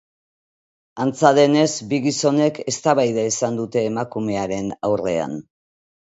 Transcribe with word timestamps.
Antza 1.03 1.29
denez, 1.39 1.73
bi 1.91 1.99
gizonek 2.05 2.57
eztabaida 2.73 3.27
izan 3.33 3.61
dute 3.61 3.85
emakumearen 3.93 4.75
aurrean. 4.91 5.39